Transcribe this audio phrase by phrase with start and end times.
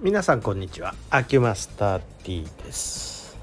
[0.00, 0.94] 皆さんこんにちは。
[1.10, 3.36] アキュマスター T です、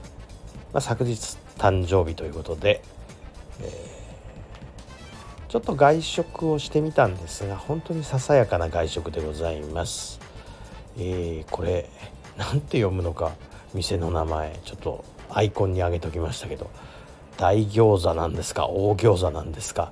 [0.72, 2.82] まあ、昨日誕生日ということで、
[3.60, 10.22] えー、ちょっと外食をしてみたんですが本当にささやかな外食でございます。
[10.98, 11.90] えー、これ
[12.38, 13.34] 何て読むのか
[13.74, 16.72] 店の名前ちょっとアイコンに上げときましたけど
[17.36, 18.70] 大餃子なんですか？
[18.70, 19.92] 大餃子なんですか、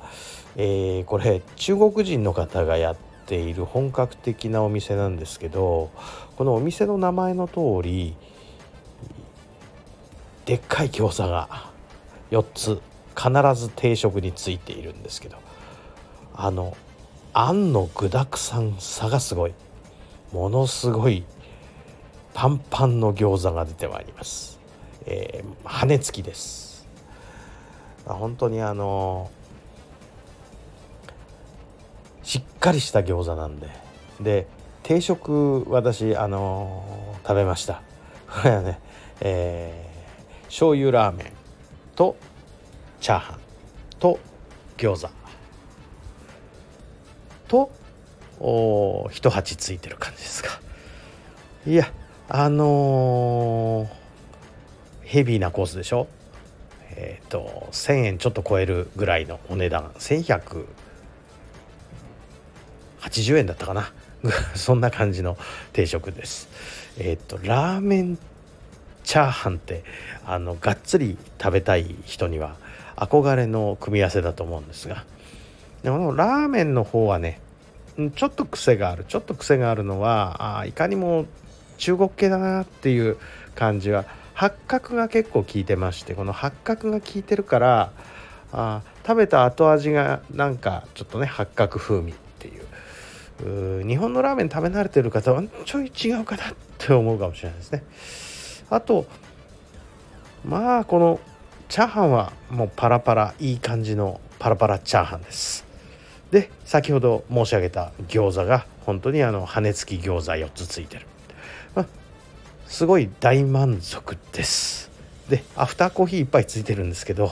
[0.55, 5.91] えー、これ中国人の方がやってている本格的なお店なんですけど
[6.36, 8.15] このお店の名前の通り
[10.46, 11.71] でっかい餃子が
[12.32, 12.82] 4つ
[13.15, 15.37] 必ず定食についているんですけど
[16.33, 16.75] あの
[17.33, 19.54] あんの具だくさんさがすごい
[20.32, 21.24] ものすごい
[22.33, 24.60] パンパンの餃子が出てまいります、
[25.05, 26.87] えー、羽根付きです。
[28.05, 29.43] 本当にあのー
[32.33, 33.67] しっかりした餃子なんで。
[34.19, 34.47] で
[34.81, 37.83] 定食私あのー、食べました。
[38.27, 38.80] これはね、
[39.21, 41.31] えー、醤油ラーメン
[41.95, 42.16] と
[42.99, 43.39] チャーハン
[43.99, 44.19] と
[44.77, 45.13] 餃子。
[47.47, 47.71] と
[48.39, 50.59] お一鉢ついてる感じですか。
[51.67, 51.93] いや
[52.30, 53.88] あのー、
[55.03, 56.08] ヘビーなコースでしょ？
[56.95, 59.91] えっ、ー、と1,000円ちょっと超えるぐらいのお値段。
[59.99, 60.65] 1100
[63.14, 63.92] 80円だったかな。
[64.56, 65.38] そんな感じの
[65.72, 66.50] 定食です。
[66.97, 68.17] えっ、とラーメン
[69.03, 69.83] チャーハンって
[70.25, 72.55] あのがっつり食べたい人には
[72.95, 75.05] 憧れの組み合わせだと思うんですが。
[75.83, 77.42] でもラーメンの方はね
[78.16, 79.05] ちょっと癖がある。
[79.08, 81.25] ちょっと癖があるのはあいかにも
[81.77, 83.17] 中国系だなっていう
[83.55, 87.92] 感じは八角が結構効いてましてこの八角が効いてるから
[88.52, 92.14] あ食べた後味がなんかちょっとね八角風味。
[93.39, 97.83] 日本のラーメン食べ慣れてる方はちょい違うかなって思うかもしれないですね。
[98.70, 99.05] あと
[100.45, 101.20] まあこの
[101.70, 105.66] チャーハンはもうパラパラいい感じのパラパラチャーハンです。
[106.32, 111.05] で先ほど申し上げた餃子が本当にあの羽根付き餃子4つついてる、
[111.76, 111.86] まあ、
[112.66, 114.92] すごい大満足です。
[115.30, 117.32] でアフターコーヒーいっぱいついてるんですけど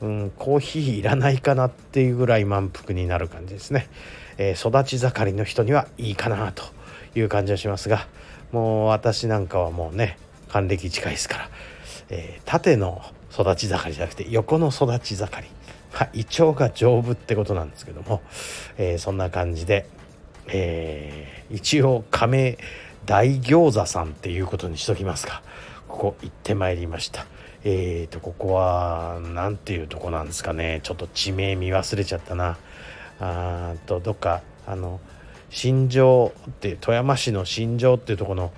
[0.00, 3.88] うん、コーヒーいらないかなっていうぐらい満腹になる感じですね、
[4.36, 6.62] えー、育ち盛りの人にはいいかなと
[7.14, 8.06] いう感じはしますが
[8.52, 11.50] もう私なんかはもうね還暦近いですから、
[12.10, 15.48] えー、縦の育ち盛りじゃなくて横の育ち盛り、
[15.92, 18.22] まあ、胃腸が丈夫ってことなんですけども、
[18.76, 19.86] えー、そんな感じで、
[20.48, 22.58] えー、一応亀
[23.04, 25.42] 大餃子さんっていうことにしときますか。
[25.88, 27.26] ここ行ってまいりました。
[27.64, 32.56] えーとここは何ていうとこなんですかねちょっと地名見忘れちゃったな
[33.20, 35.00] あとどっかあの
[35.50, 38.52] 新庄って富山市の新庄っていうとこの、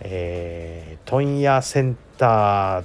[0.00, 2.84] えー、問屋センター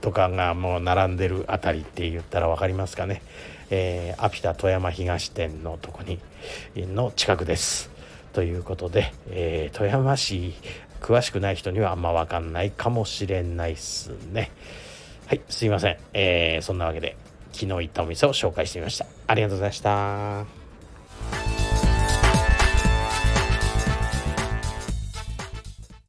[0.00, 3.22] とかがもう並んでる辺りって言ったら分かりますかね、
[3.70, 6.18] えー、アピタ富山東店のとこに
[6.76, 7.90] の近くです。
[8.32, 10.54] ということで、えー、富山市
[11.00, 14.50] 詳しくない人にはあんま分かんないかもしれないっすね。
[15.26, 15.96] はい、すいません。
[16.12, 17.16] えー、そんなわけで、
[17.52, 19.06] 昨日行ったお店を紹介してみました。
[19.26, 20.61] ありがとうございました。